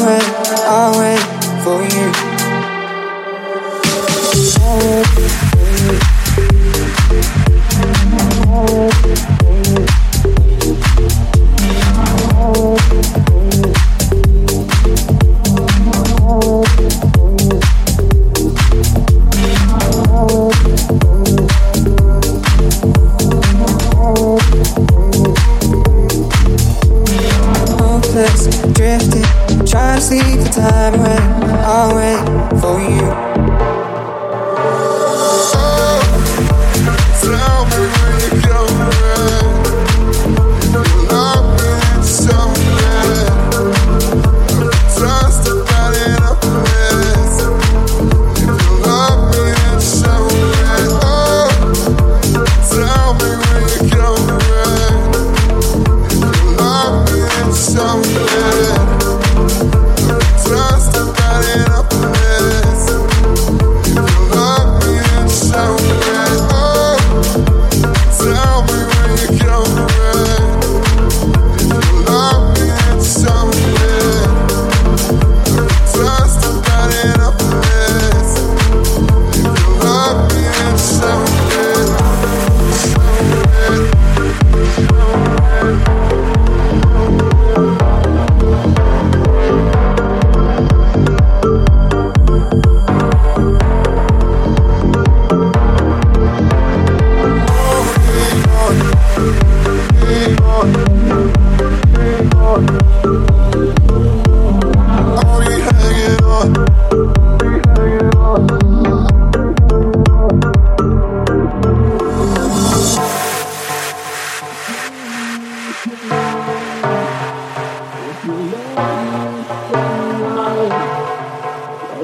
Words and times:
run 0.00 0.21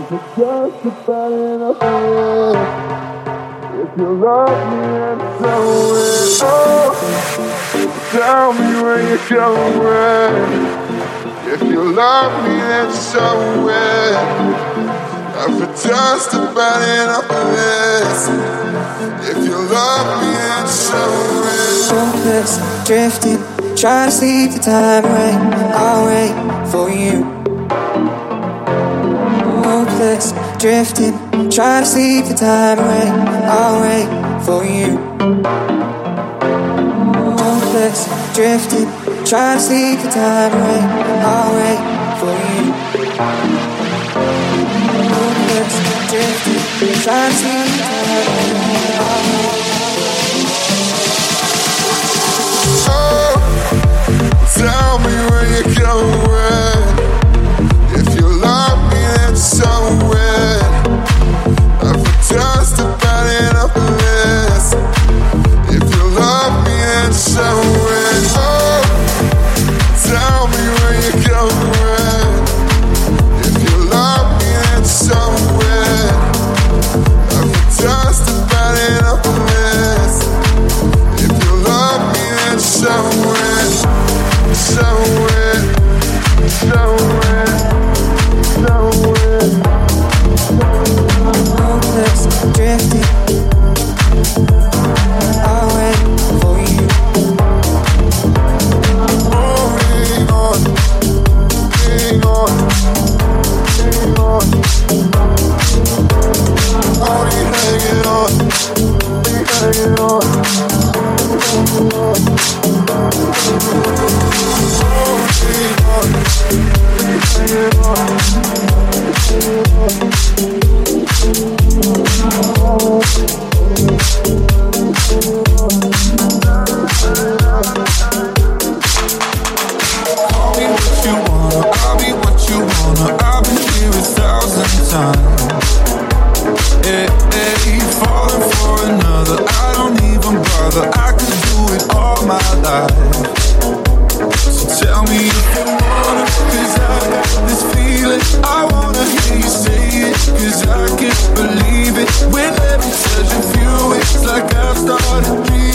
just 0.09 0.85
about 0.87 1.33
enough. 1.33 1.83
If 3.75 3.99
you 3.99 4.11
love 4.17 4.59
me 4.73 4.85
and 5.05 5.21
tell 5.39 5.97
it, 5.97 6.39
tell 8.11 8.53
me 8.55 8.69
where 8.83 9.03
you're 9.07 9.29
going. 9.29 10.53
If 11.53 11.63
you 11.63 11.93
love 11.93 12.33
me 12.43 12.55
and 12.59 12.95
show 12.95 13.69
it, 13.69 14.15
I've 15.37 15.59
just 15.77 16.33
about 16.33 16.83
enough 16.83 17.31
of 17.31 17.47
this. 17.53 18.29
If 19.29 19.39
you 19.45 19.57
love 19.57 20.09
me 20.23 20.33
and 20.57 20.69
show 20.71 21.13
it, 21.45 22.87
drifting, 22.87 23.41
try 23.77 24.07
to 24.07 24.11
sleep 24.11 24.53
the 24.53 24.59
time 24.59 25.05
away. 25.05 25.33
I'll 25.75 26.07
wait 26.07 26.35
for 26.73 26.89
you 26.91 27.38
restless, 29.99 30.33
drifting, 30.59 31.15
Try 31.51 31.81
to 31.81 31.87
sleep 31.87 32.27
the 32.27 32.35
time 32.35 32.79
away. 32.79 33.11
I'll 33.49 33.81
wait 33.81 34.09
for 34.45 34.65
you. 34.65 34.97
Hopeless, 37.37 38.07
drifting, 38.35 38.89
Try 39.25 39.55
to 39.55 39.61
sleep 39.61 40.01
the 40.01 40.11
time 40.11 40.53
away. 40.53 40.81
I'll 41.25 41.53
wait 41.55 41.81
for 42.21 42.35
you. 42.49 42.73
Hopeless, 45.15 45.75
drifting, 46.11 46.63
Try 47.03 47.29
to 47.29 47.35
sleep 47.35 47.67
the 47.67 47.83
time 47.83 48.27
away. 48.29 48.69
Oh, 52.91 53.35
tell 54.55 54.99
me 54.99 55.15
where 55.31 55.47
you're 55.51 55.75
going. 55.75 56.78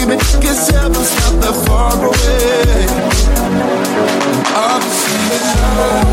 Cause 0.06 0.70
heaven's 0.70 1.16
not 1.16 1.42
that 1.42 1.56
far 1.66 1.96
away. 1.96 2.88
I'm 4.54 4.82
singing 4.82 5.48
la 5.78 6.13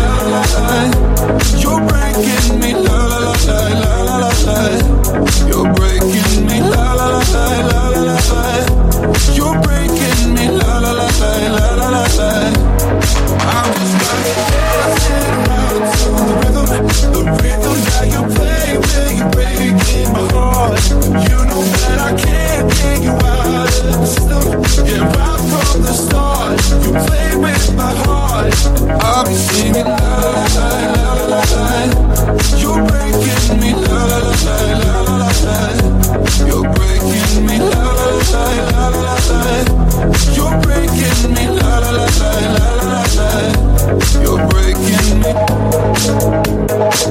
la 0.31 0.41
la. 0.55 0.67
You're 1.59 1.81
breaking 1.87 2.59
me, 2.59 2.71
la 2.73 2.99
la 3.11 3.17
la 3.25 3.33
la 3.51 3.59
la 3.83 4.15
la 4.21 4.31
la. 4.47 4.57
You're 5.49 5.69
breaking 5.73 6.45
me, 6.47 6.57
la 6.61 6.93
la 6.93 7.07
la 7.15 7.21
la 7.31 7.81
la 7.93 8.01
la 8.07 8.17
la. 8.31 8.43
You're 9.35 9.59
breaking 9.61 10.33
me, 10.33 10.45
la 10.59 10.79
la 10.79 10.91
la 10.99 11.07
la 11.19 11.67
la 11.79 11.87
la 11.93 12.03
la. 12.19 12.31
I'm 13.51 13.67
just 13.75 13.95
like 14.07 14.29
dancing 14.47 15.27
around 15.35 15.83
to 15.99 16.07
the 16.15 16.25
rhythm. 16.39 16.90
You're 44.21 44.47
breaking 44.47 45.19
me. 45.21 47.10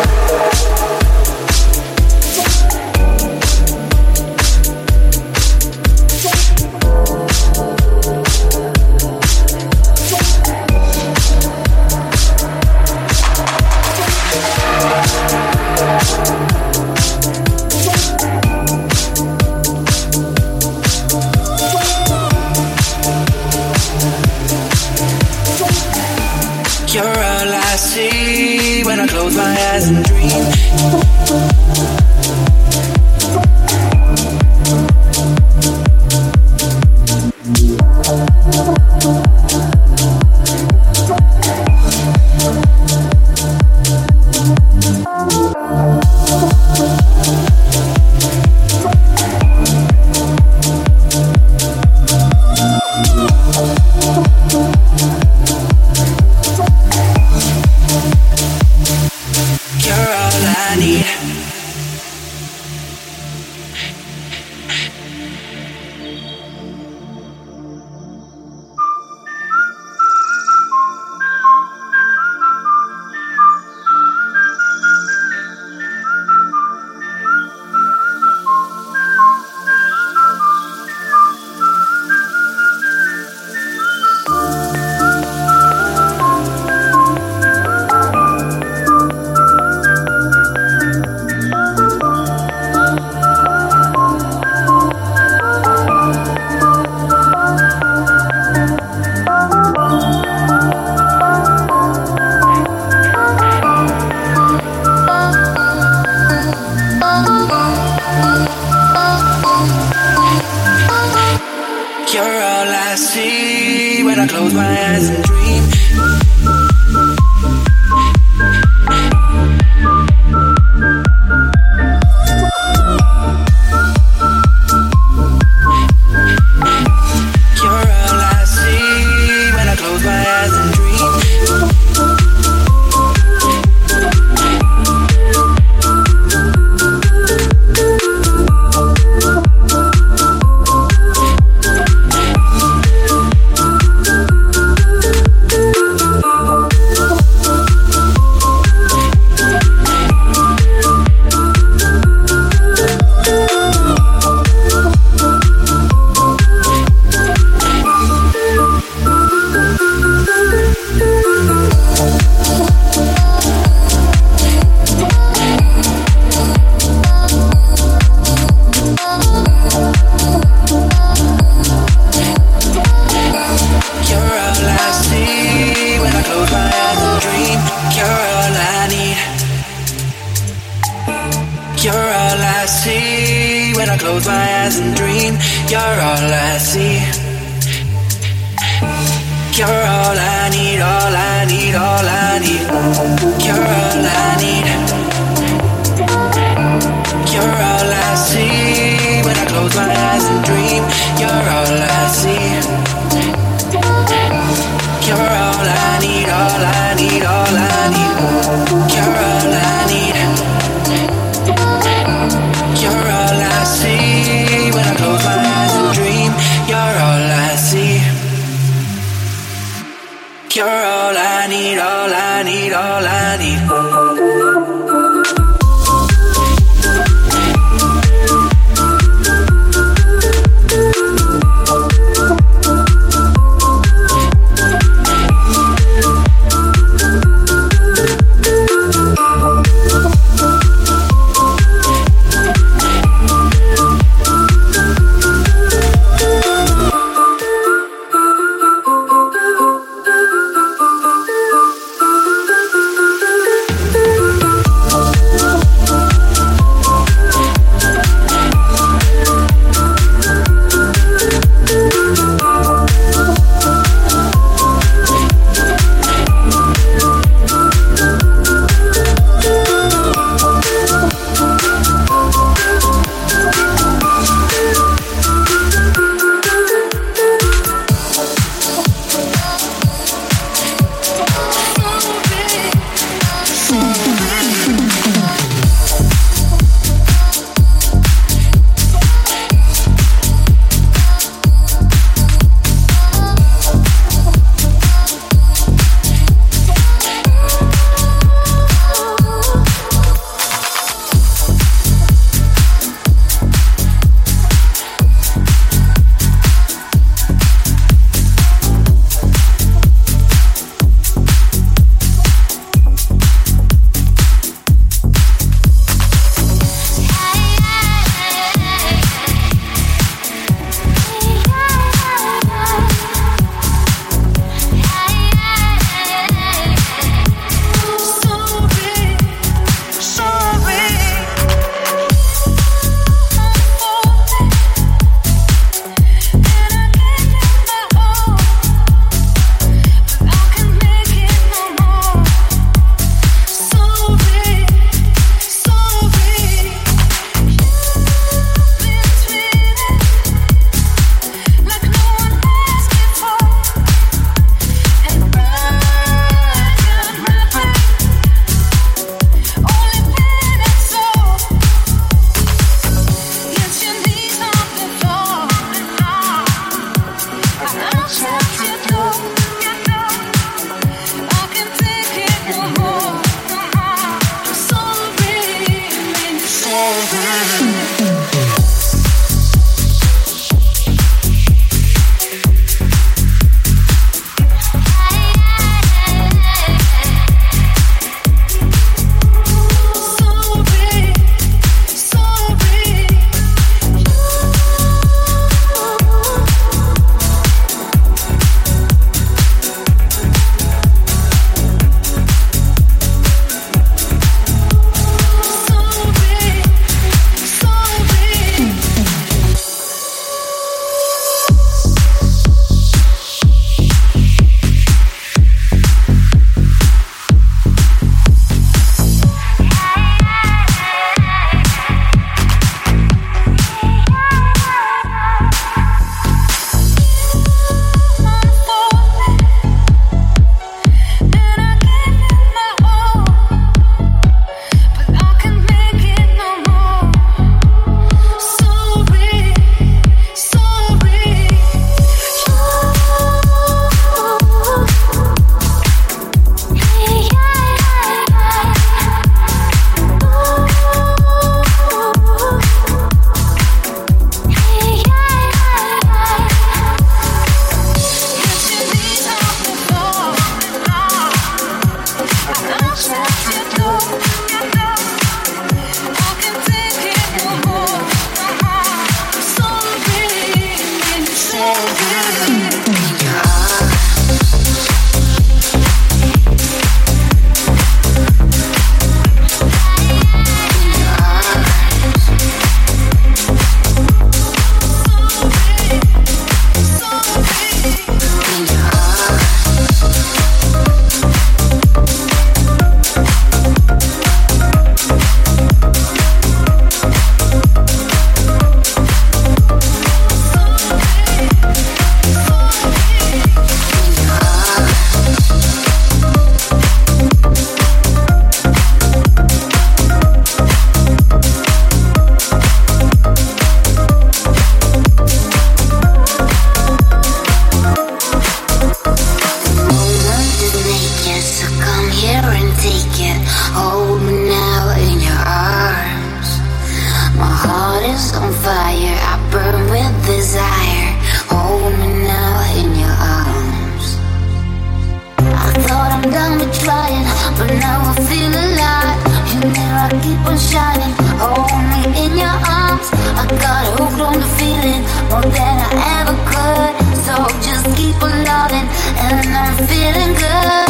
keep 540.21 540.39
on 540.45 540.57
shining. 540.57 541.13
Hold 541.41 541.71
me 541.91 542.01
in 542.23 542.31
your 542.37 542.57
arms. 542.79 543.07
I 543.41 543.43
got 543.65 543.83
hooked 543.97 544.21
on 544.21 544.37
the 544.39 544.49
feeling 544.57 545.03
more 545.29 545.47
than 545.57 545.75
I 545.87 545.91
ever 546.17 546.35
could. 546.51 546.93
So 547.25 547.33
just 547.65 547.85
keep 547.97 548.17
on 548.21 548.33
loving, 548.45 548.87
and 549.25 549.47
I'm 549.63 549.75
feeling 549.87 550.33
good. 550.35 550.80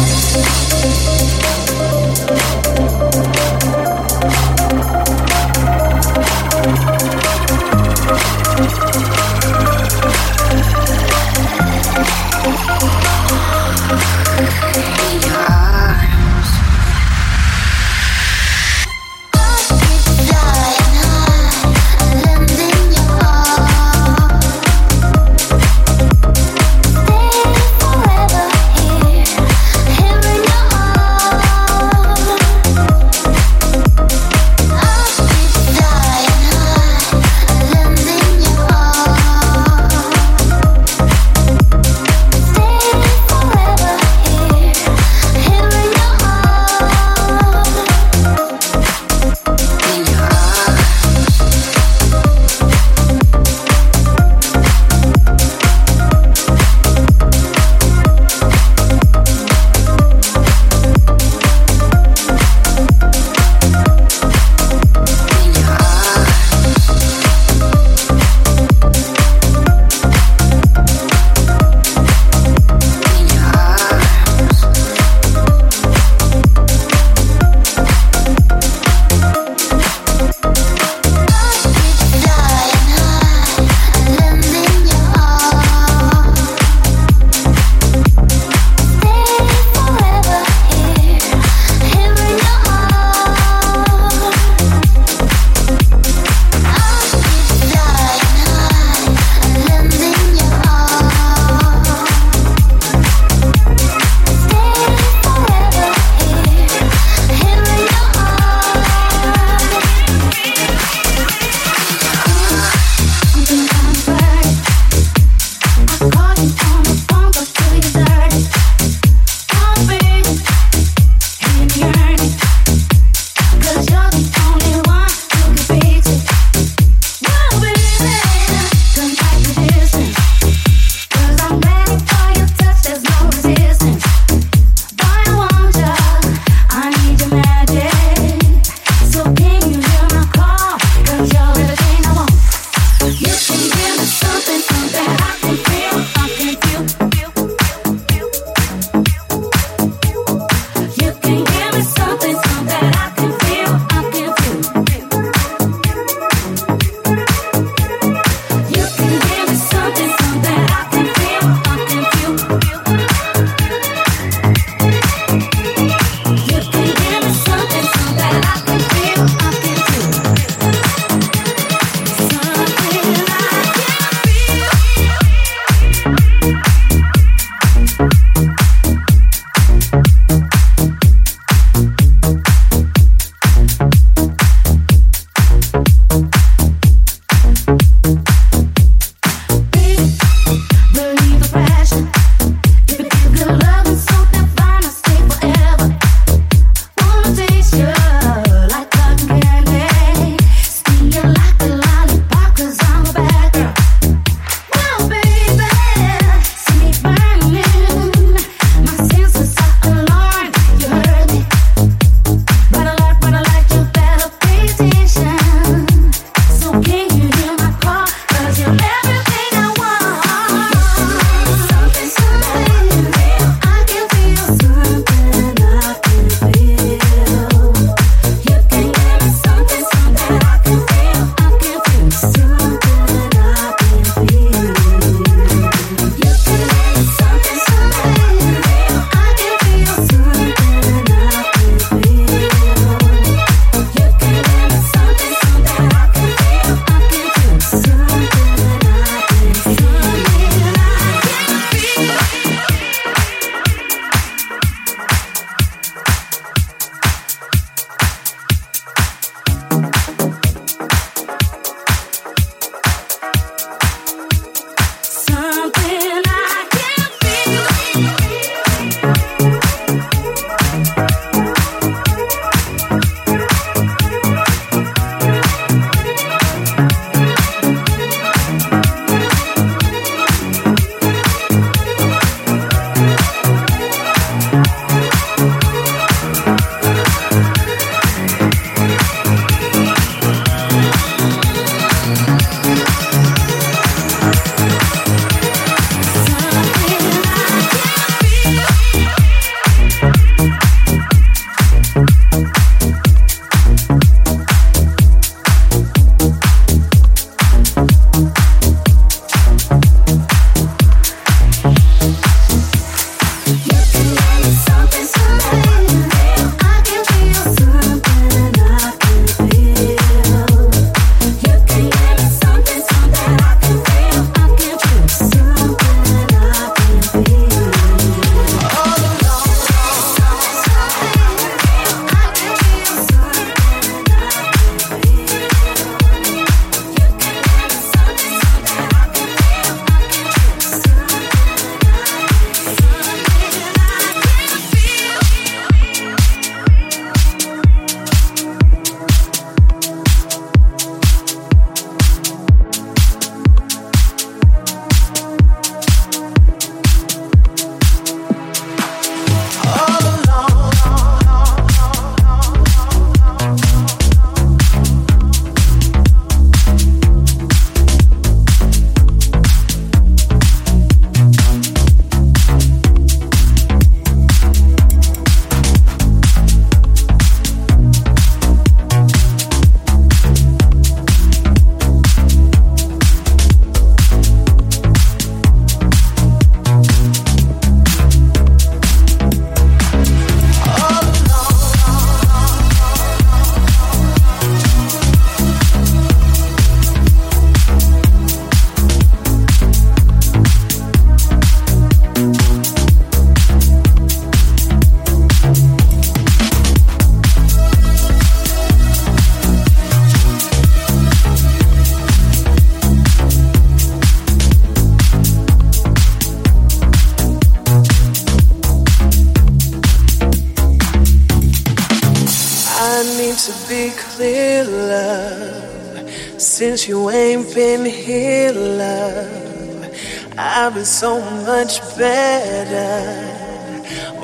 Since 426.62 426.86
you 426.86 427.10
ain't 427.10 427.52
been 427.56 427.84
here, 427.84 428.52
love, 428.52 429.90
I've 430.38 430.74
been 430.74 430.84
so 430.84 431.20
much 431.44 431.80
better. 431.98 433.02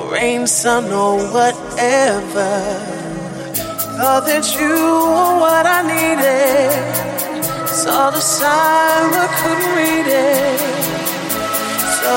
Rain, 0.09 0.47
sun, 0.47 0.85
or 0.85 1.17
whatever. 1.33 2.51
Thought 3.97 4.23
that 4.27 4.45
you 4.57 4.71
were 5.13 5.35
what 5.43 5.65
I 5.65 5.79
needed. 5.93 7.67
Saw 7.67 8.09
the 8.09 8.21
sign, 8.21 9.11
but 9.11 9.29
couldn't 9.39 9.75
read 9.75 10.07
it. 10.07 10.59
So 11.99 12.15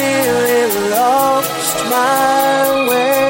nearly 0.00 0.88
lost 0.88 1.76
my 1.90 2.88
way. 2.88 3.29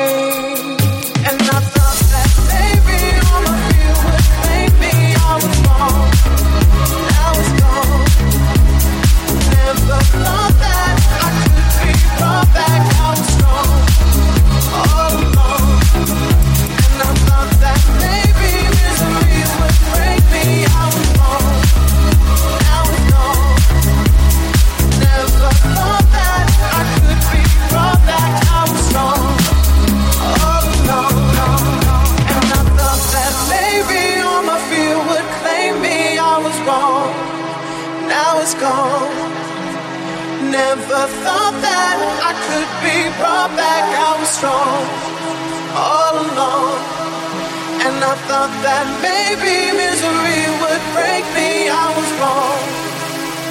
brought 43.21 43.53
back, 43.57 43.85
I 44.09 44.17
was 44.19 44.31
strong 44.33 45.11
all 45.77 46.17
along. 46.17 46.81
And 47.87 47.97
I 48.03 48.15
thought 48.29 48.53
that 48.67 48.87
maybe 49.05 49.73
misery 49.77 50.45
would 50.61 50.85
break 50.97 51.25
me. 51.37 51.69
I 51.69 51.87
was 51.97 52.11
wrong. 52.21 52.61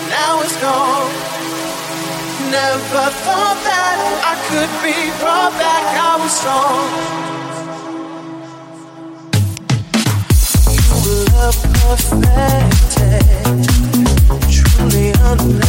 Now 0.10 0.42
it's 0.44 0.58
gone. 0.62 1.14
Never 2.50 3.06
thought 3.26 3.60
that 3.70 3.98
I 4.32 4.34
could 4.50 4.72
be 4.86 4.98
brought 5.22 5.54
back. 5.58 5.86
I 5.98 6.14
was 6.22 6.34
strong. 6.42 6.90
You 10.76 10.94
were 11.04 11.26
love 11.38 11.60
perfected, 11.78 13.26
truly 14.50 15.08
unlimited. 15.30 15.69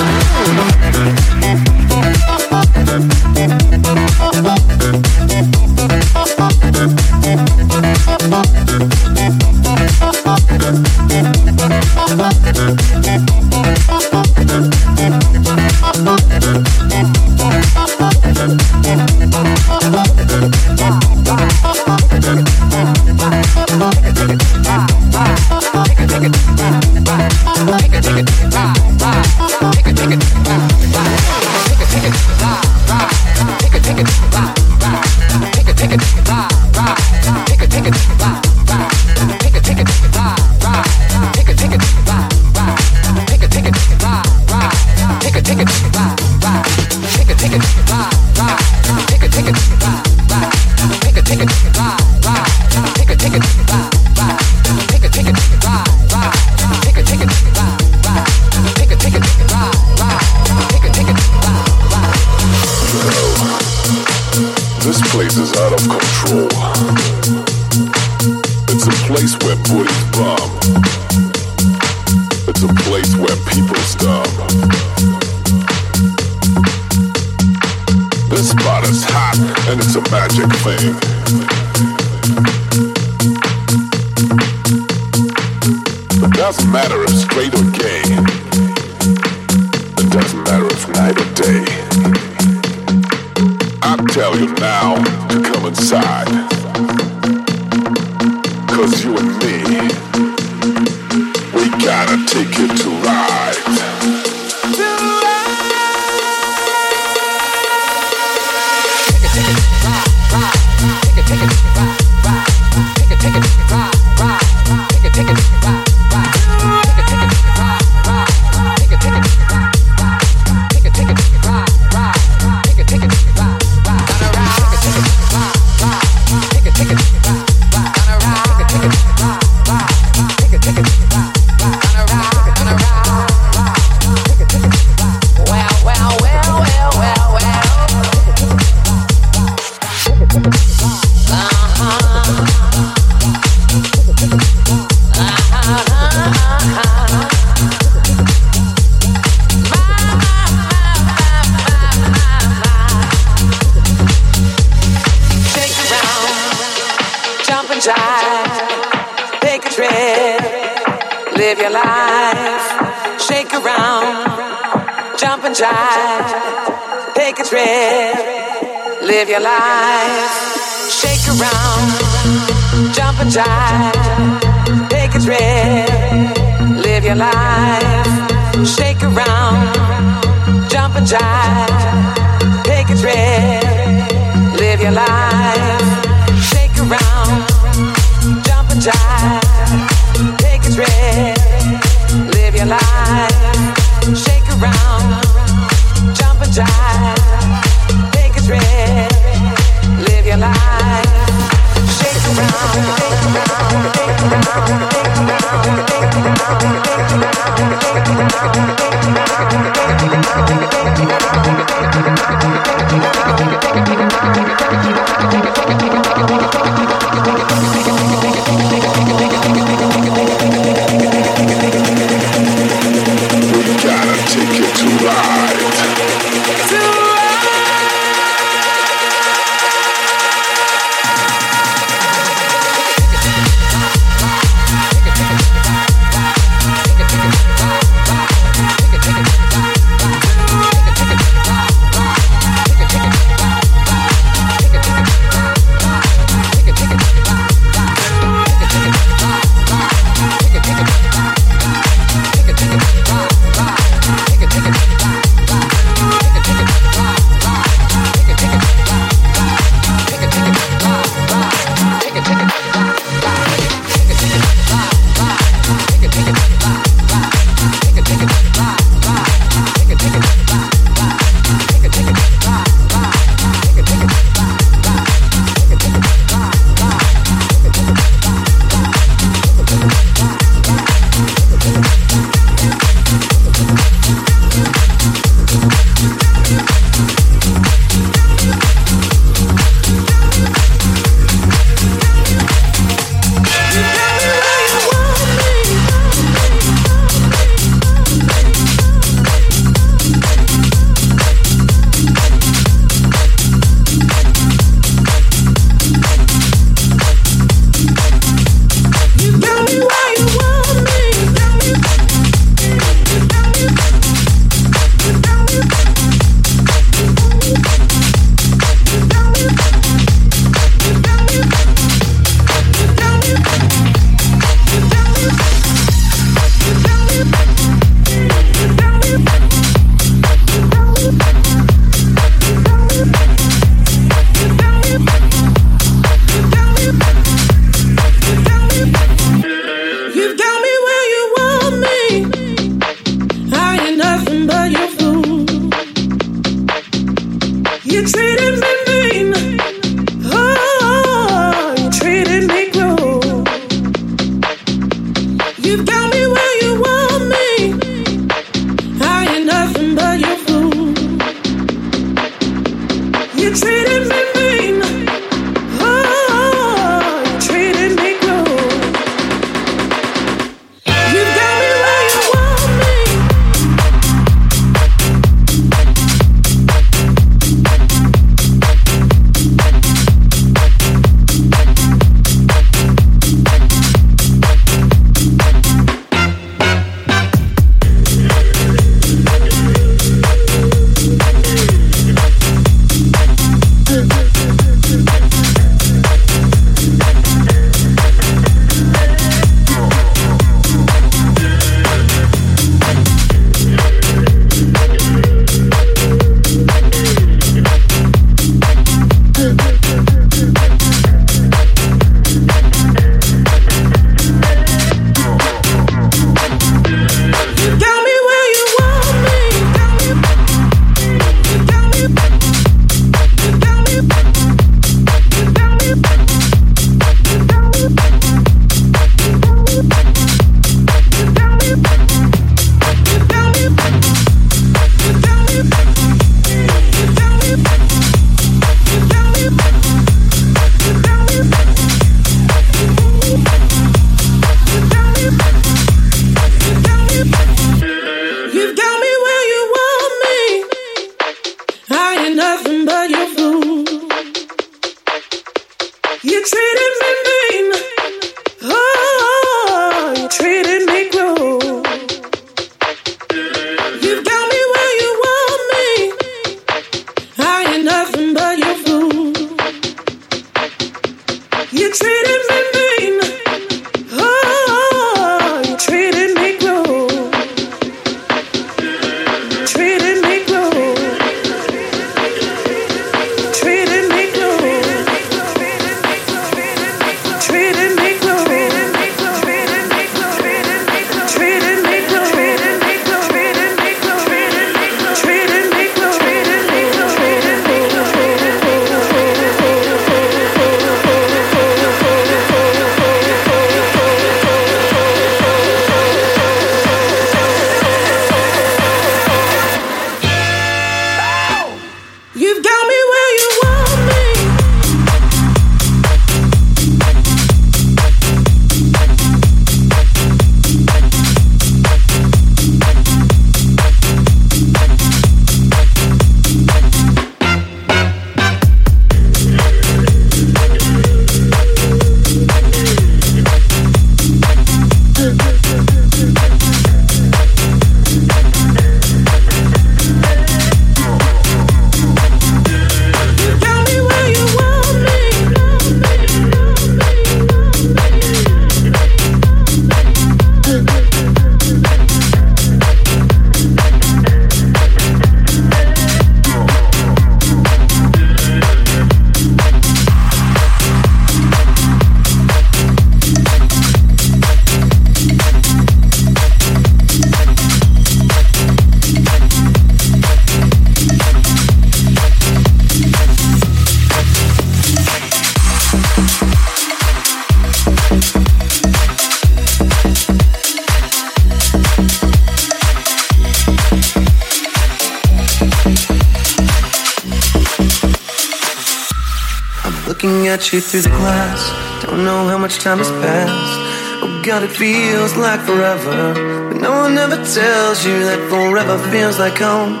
through 590.80 591.02
the 591.02 591.08
glass, 591.10 591.60
don't 592.02 592.24
know 592.24 592.48
how 592.48 592.58
much 592.58 592.78
time 592.78 592.98
has 592.98 593.10
passed. 593.22 594.22
Oh 594.22 594.42
God, 594.44 594.62
it 594.62 594.70
feels 594.70 595.36
like 595.36 595.60
forever. 595.60 596.34
But 596.68 596.80
no 596.80 596.90
one 596.90 597.16
ever 597.16 597.36
tells 597.36 598.04
you 598.04 598.18
that 598.28 598.40
forever 598.48 598.98
feels 599.10 599.38
like 599.38 599.58
home. 599.58 600.00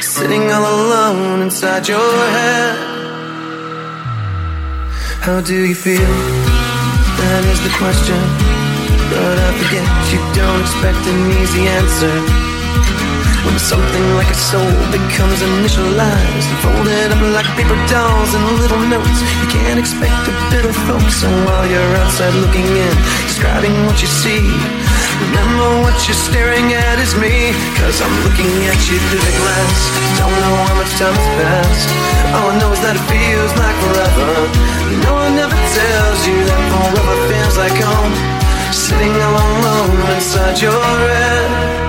Sitting 0.00 0.50
all 0.50 0.64
alone 0.64 1.42
inside 1.42 1.86
your 1.86 2.12
head. 2.36 2.76
How 5.20 5.40
do 5.40 5.66
you 5.66 5.74
feel? 5.74 6.14
That 7.20 7.44
is 7.52 7.60
the 7.62 7.72
question. 7.78 8.18
But 9.12 9.36
I 9.38 9.50
forget 9.60 9.86
you 10.12 10.20
don't 10.34 10.60
expect 10.62 11.02
an 11.06 11.20
easy 11.42 11.68
answer. 11.68 12.16
Something 13.58 14.14
like 14.14 14.30
a 14.30 14.38
soul 14.38 14.70
becomes 14.94 15.42
initialized 15.42 16.48
folded 16.62 17.10
up 17.10 17.20
like 17.34 17.44
paper 17.58 17.76
dolls 17.90 18.30
and 18.32 18.44
little 18.62 18.80
notes, 18.86 19.18
you 19.42 19.48
can't 19.50 19.78
expect 19.82 20.14
a 20.30 20.34
bit 20.48 20.64
of 20.64 20.74
folks. 20.86 21.20
So 21.20 21.28
while 21.44 21.66
you're 21.66 21.94
outside 21.98 22.32
looking 22.38 22.64
in, 22.64 22.94
describing 23.26 23.74
what 23.84 23.98
you 24.00 24.06
see, 24.06 24.46
remember 25.26 25.82
what 25.82 25.98
you're 26.06 26.22
staring 26.30 26.70
at 26.72 26.96
is 27.02 27.18
me. 27.18 27.50
Cause 27.82 27.98
I'm 27.98 28.14
looking 28.22 28.48
at 28.70 28.78
you 28.86 28.96
through 29.10 29.26
the 29.26 29.34
glass. 29.42 29.76
Don't 30.22 30.38
know 30.38 30.54
how 30.64 30.74
much 30.78 30.92
time 30.94 31.18
has 31.18 31.28
passed. 31.42 31.90
All 32.38 32.48
I 32.48 32.54
know 32.62 32.70
is 32.72 32.80
that 32.86 32.94
it 32.94 33.04
feels 33.10 33.52
like 33.58 33.76
forever. 33.84 34.30
No 35.02 35.12
one 35.18 35.34
ever 35.34 35.60
tells 35.74 36.20
you 36.30 36.38
that 36.46 36.62
forever 36.70 37.16
feels 37.26 37.56
like 37.58 37.76
home. 37.82 38.14
Sitting 38.70 39.12
all 39.18 39.34
alone 39.34 39.98
inside 40.14 40.56
your 40.62 40.78
head. 40.78 41.87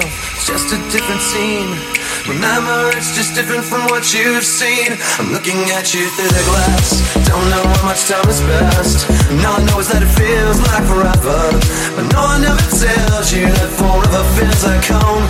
yourself, 0.00 0.46
just 0.46 0.72
a 0.72 0.78
different 0.90 1.20
scene. 1.20 1.70
Remember, 2.28 2.90
it's 2.96 3.14
just 3.16 3.34
different 3.34 3.64
from 3.64 3.82
what 3.86 4.12
you've 4.12 4.44
seen. 4.44 4.96
I'm 5.18 5.32
looking 5.32 5.58
at 5.72 5.94
you 5.94 6.08
through 6.10 6.28
the 6.28 6.44
glass. 6.50 7.02
Don't 7.26 7.48
know 7.50 7.62
how 7.62 7.86
much 7.86 8.06
time 8.06 8.24
has 8.24 8.40
passed. 8.40 9.08
And 9.30 9.44
all 9.44 9.60
I 9.60 9.64
know 9.64 9.78
is 9.78 9.88
that 9.88 10.02
it 10.02 10.12
feels 10.12 10.60
like 10.60 10.84
forever. 10.84 11.40
But 11.96 12.12
no 12.12 12.22
one 12.22 12.44
ever 12.44 12.68
tells 12.70 13.32
you 13.32 13.46
that 13.46 13.70
forever 13.78 14.22
feels 14.36 14.64
like 14.64 14.84
home. 14.86 15.26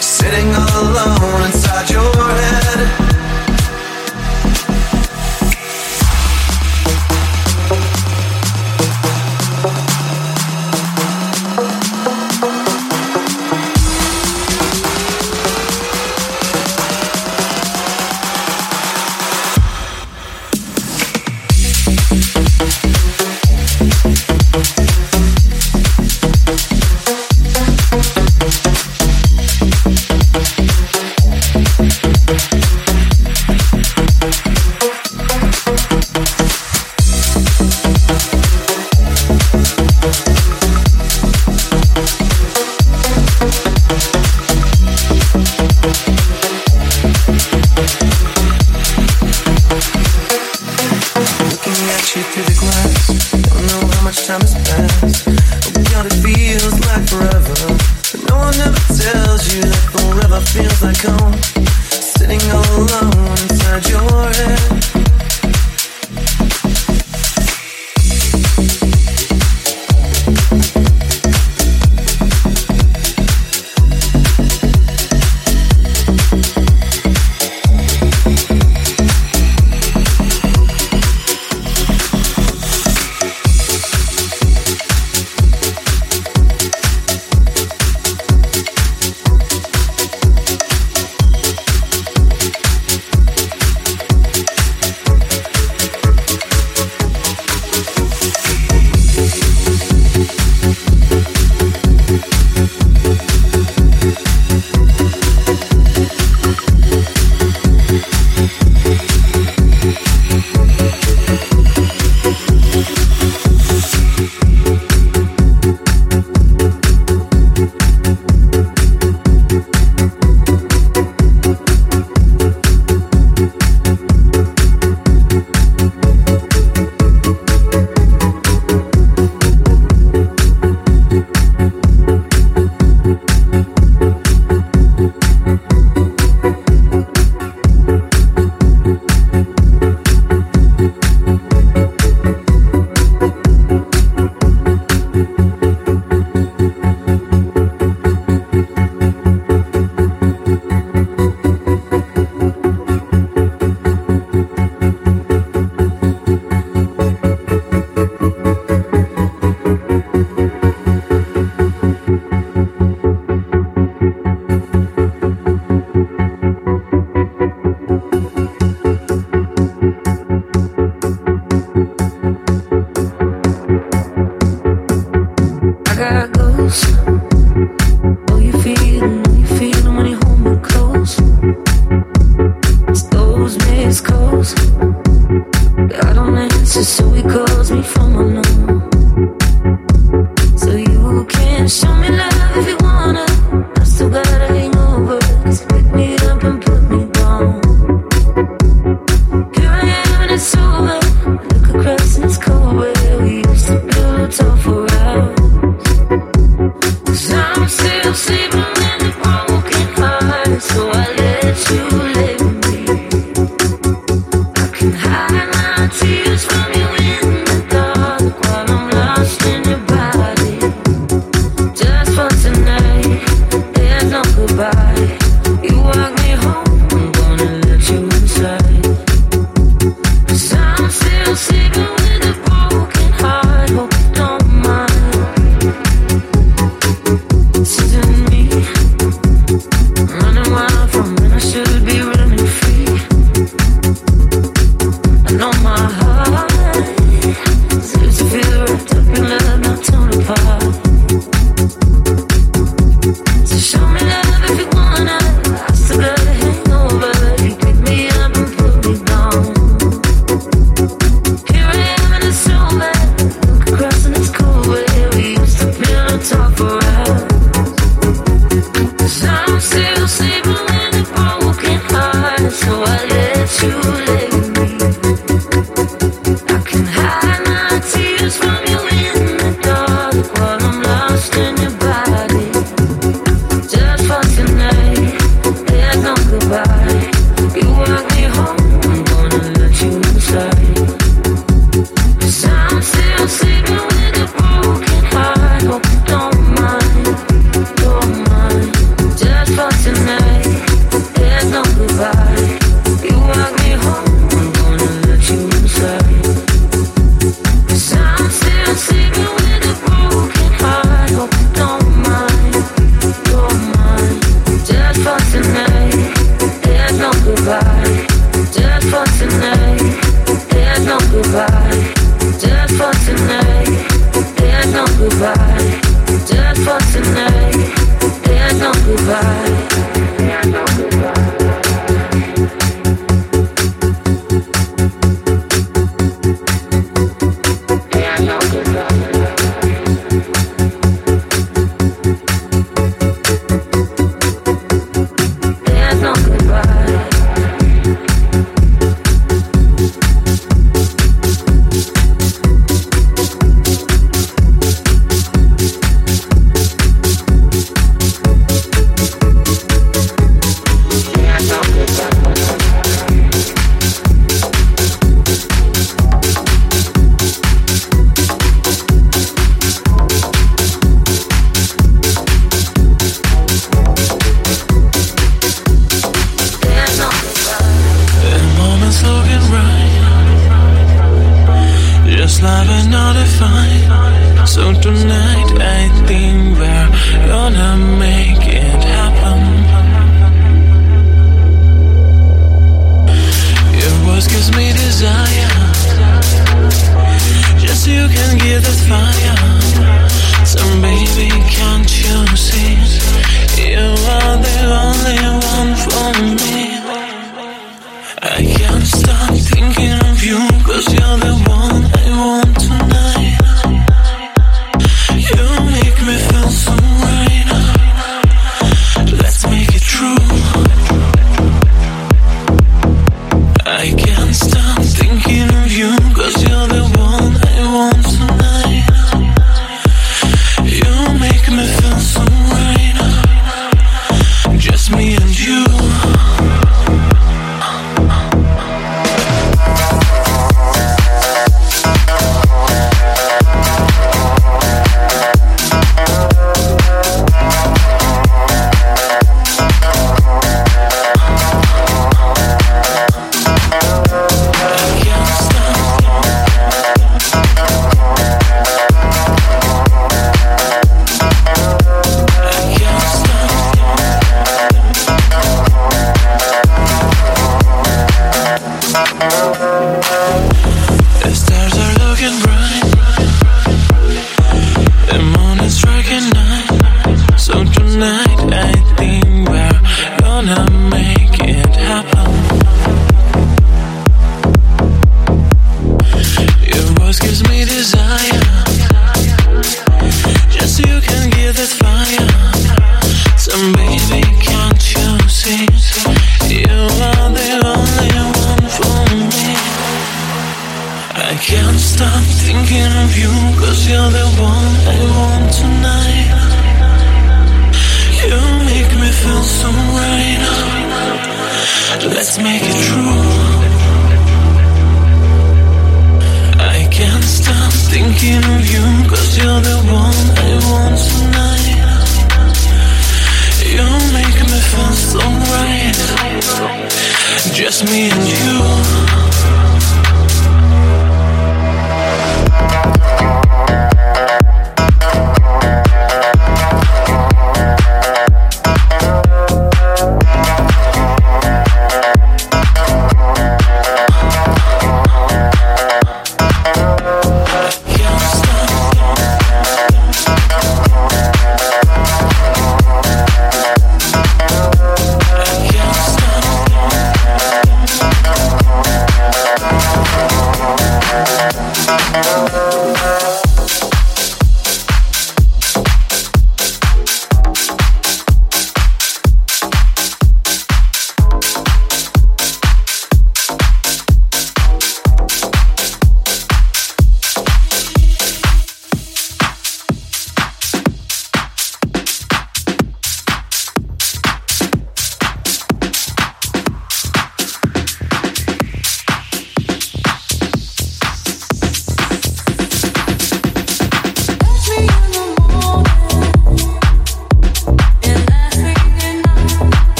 Sitting 0.00 0.48
all 0.54 0.90
alone 0.90 1.42
inside 1.46 1.90
your 1.90 2.12
head. 2.12 2.99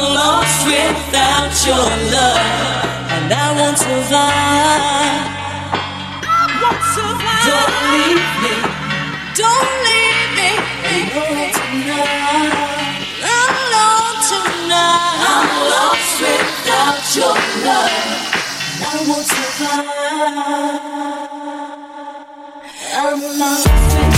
lost 0.00 0.66
without 0.66 1.52
your 1.66 1.88
love, 2.14 2.40
and 3.14 3.32
I 3.32 3.46
won't 3.58 3.78
survive. 3.78 5.24
I 6.24 6.44
won't 6.62 6.84
survive. 6.96 7.44
Don't 7.50 7.76
leave 7.94 8.30
me. 8.44 8.54
Don't 9.40 9.70
leave 9.86 10.30
me. 10.38 10.50
Alone 10.90 11.50
tonight. 11.58 13.00
Alone 13.24 14.18
tonight. 14.30 15.26
I'm 15.30 15.50
lost 15.74 16.16
without 16.24 17.04
your 17.16 17.36
love, 17.66 17.94
and 18.72 18.82
I 18.84 18.96
won't 19.08 19.26
survive. 19.26 19.90
I'm 22.92 23.20
lost. 23.38 24.09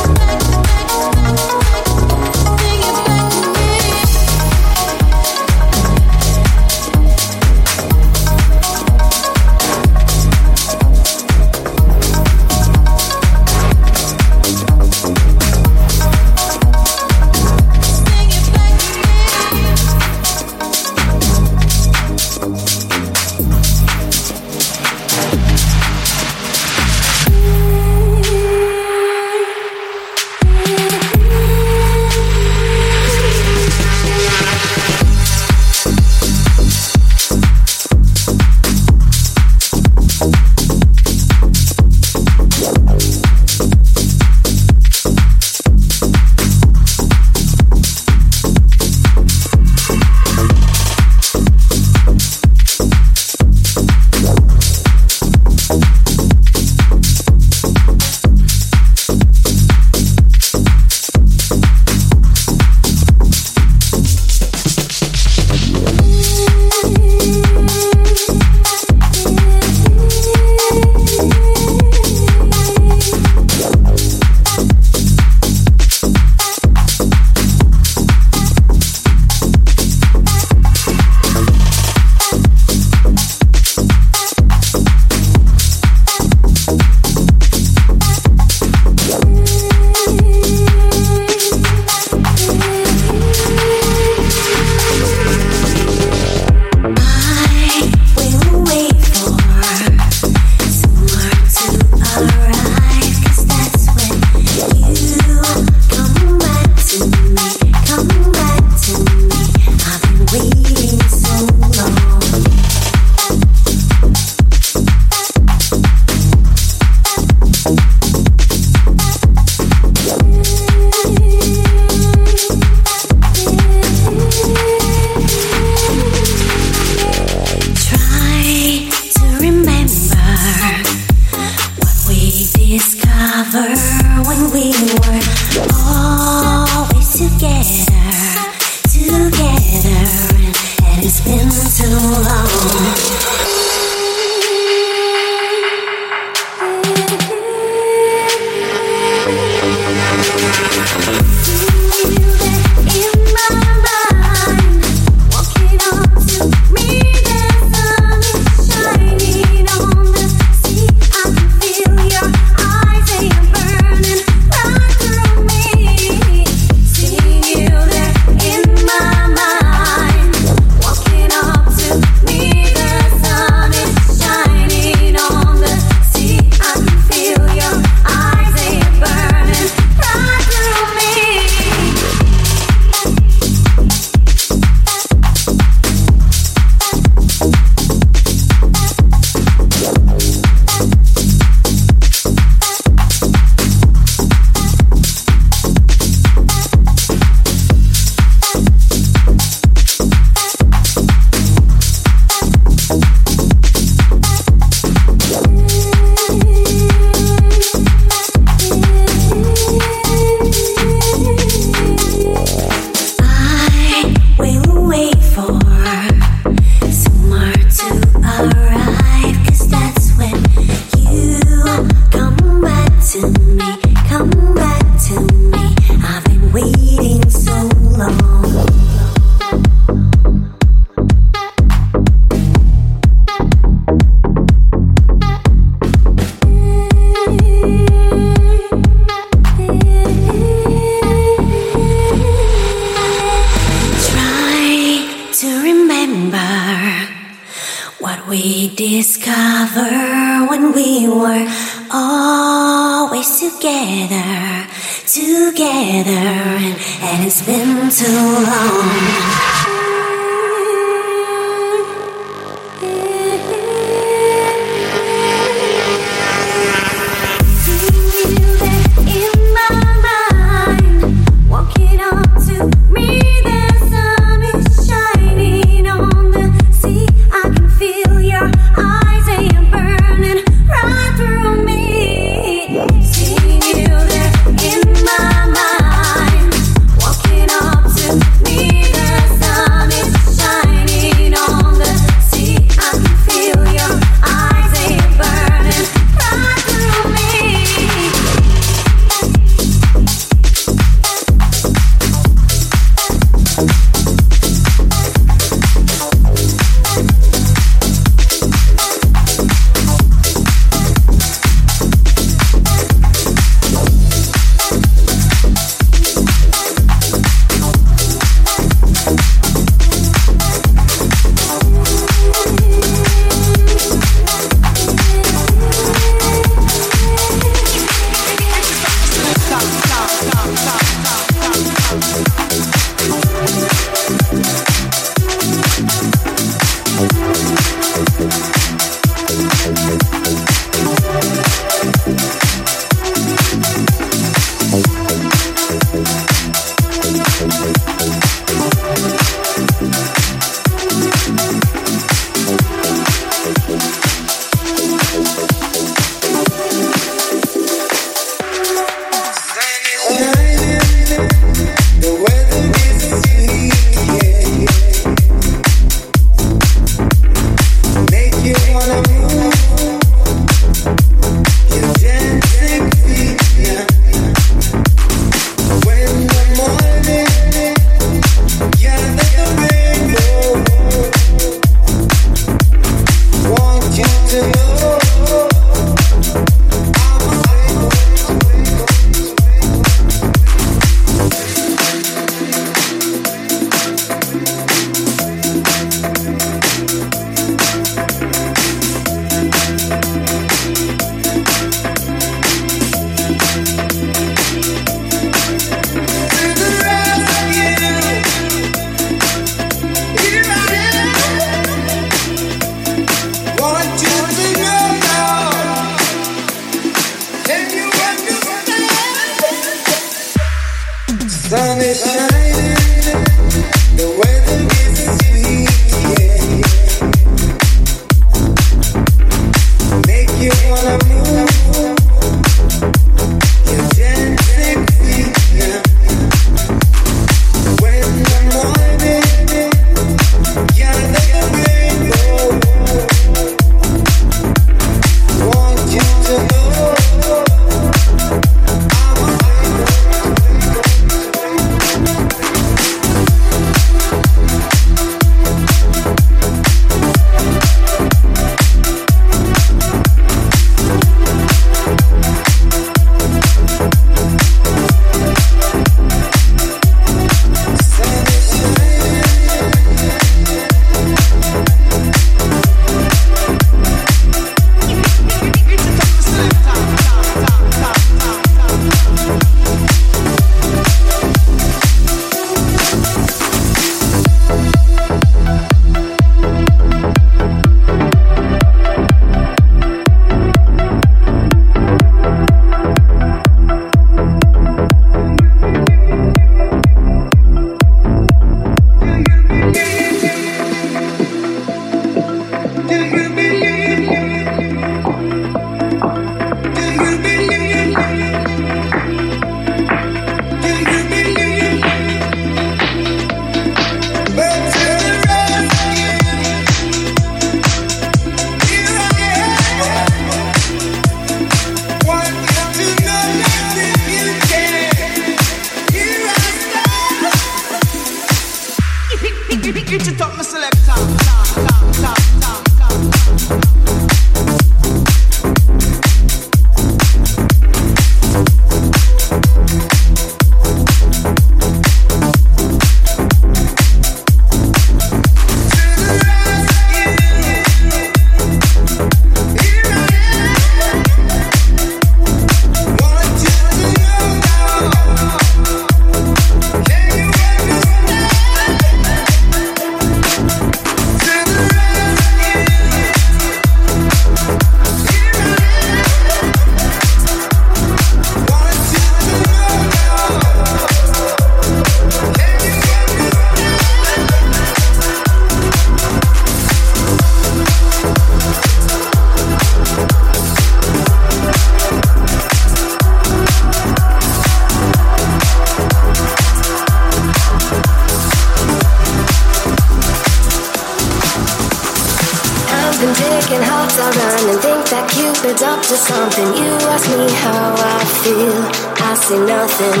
To 595.88 595.96
something. 595.96 596.48
You 596.56 596.72
ask 596.88 597.04
me 597.12 597.28
how 597.44 597.76
I 597.76 598.00
feel. 598.24 598.56
I 599.04 599.12
say 599.20 599.36
nothing. 599.36 600.00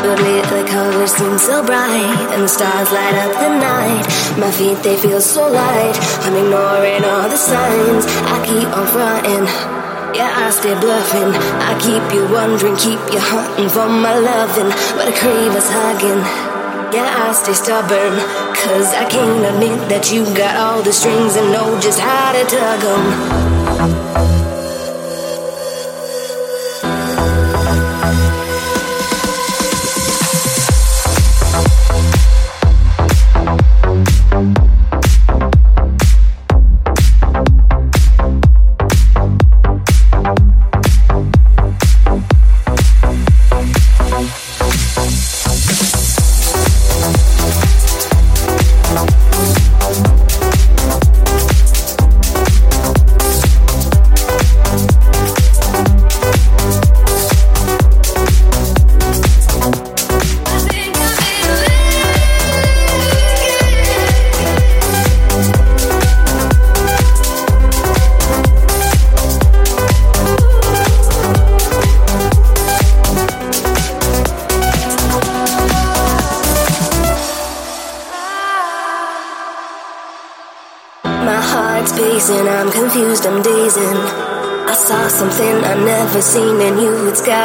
But 0.00 0.18
lately 0.24 0.64
colors 0.64 1.12
seem 1.12 1.36
so 1.36 1.60
bright 1.64 2.16
and 2.32 2.44
the 2.44 2.48
stars 2.48 2.90
light 2.90 3.16
up 3.20 3.32
the 3.36 3.50
night. 3.60 4.04
My 4.40 4.50
feet 4.50 4.78
they 4.82 4.96
feel 4.96 5.20
so 5.20 5.52
light. 5.52 5.96
I'm 6.24 6.34
ignoring 6.34 7.04
all 7.04 7.28
the 7.28 7.36
signs. 7.36 8.04
I 8.08 8.36
keep 8.48 8.68
on 8.72 8.86
fronting. 8.88 9.46
Yeah, 10.16 10.32
I 10.32 10.48
stay 10.48 10.74
bluffing. 10.80 11.32
I 11.60 11.72
keep 11.84 12.04
you 12.14 12.24
wondering, 12.32 12.76
keep 12.76 13.00
you 13.12 13.20
hunting 13.20 13.68
for 13.68 13.88
my 13.88 14.16
loving. 14.16 14.72
But 14.96 15.12
I 15.12 15.14
crave 15.20 15.52
is 15.52 15.68
hugging. 15.68 16.22
Yeah, 16.96 17.28
I 17.28 17.32
stay 17.32 17.52
stubborn. 17.52 18.16
Cause 18.64 18.88
I 18.96 19.04
can't 19.12 19.44
admit 19.44 19.76
that 19.92 20.10
you 20.10 20.24
got 20.32 20.56
all 20.56 20.82
the 20.82 20.92
strings 20.92 21.36
and 21.36 21.52
know 21.52 21.78
just 21.80 22.00
how 22.00 22.32
to 22.32 22.42
tug 22.48 22.80
them. 22.80 24.31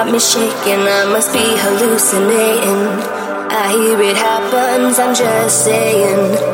Got 0.08 0.14
me 0.14 0.19
shaking. 0.19 0.88
I 0.88 1.06
must 1.11 1.34
be 1.34 1.40
hallucinating. 1.40 2.88
I 3.52 3.72
hear 3.72 4.02
it 4.02 4.16
happens, 4.16 5.00
I'm 5.00 5.14
just 5.14 5.66
saying. 5.66 6.47